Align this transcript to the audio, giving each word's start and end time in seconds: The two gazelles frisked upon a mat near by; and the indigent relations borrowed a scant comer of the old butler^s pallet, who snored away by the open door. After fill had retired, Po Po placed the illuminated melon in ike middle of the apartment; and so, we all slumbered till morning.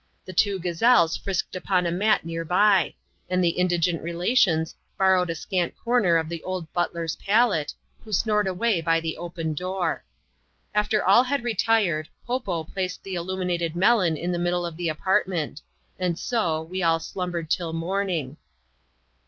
The 0.25 0.33
two 0.33 0.57
gazelles 0.57 1.15
frisked 1.15 1.55
upon 1.55 1.85
a 1.85 1.91
mat 1.91 2.25
near 2.25 2.43
by; 2.43 2.95
and 3.29 3.43
the 3.43 3.49
indigent 3.49 4.01
relations 4.01 4.73
borrowed 4.97 5.29
a 5.29 5.35
scant 5.35 5.75
comer 5.77 6.17
of 6.17 6.27
the 6.27 6.41
old 6.41 6.73
butler^s 6.73 7.19
pallet, 7.19 7.75
who 8.03 8.11
snored 8.11 8.47
away 8.47 8.81
by 8.81 8.99
the 8.99 9.15
open 9.15 9.53
door. 9.53 10.03
After 10.73 11.03
fill 11.05 11.21
had 11.21 11.43
retired, 11.43 12.09
Po 12.25 12.39
Po 12.39 12.63
placed 12.63 13.03
the 13.03 13.13
illuminated 13.13 13.75
melon 13.75 14.17
in 14.17 14.33
ike 14.33 14.41
middle 14.41 14.65
of 14.65 14.75
the 14.75 14.89
apartment; 14.89 15.61
and 15.99 16.17
so, 16.17 16.63
we 16.63 16.81
all 16.81 16.97
slumbered 16.97 17.51
till 17.51 17.71
morning. 17.71 18.37